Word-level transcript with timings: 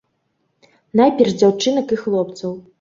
Найперш 1.01 1.37
дзяўчынак 1.39 1.87
і 1.97 2.03
хлопцаў. 2.03 2.51